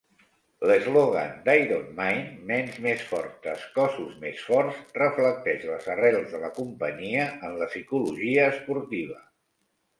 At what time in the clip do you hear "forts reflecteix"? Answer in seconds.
4.47-5.69